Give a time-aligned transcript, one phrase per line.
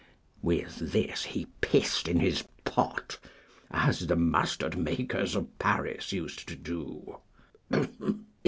[0.41, 3.19] With this he pissed in his pot,
[3.69, 7.17] as the mustard makers of Paris used to do.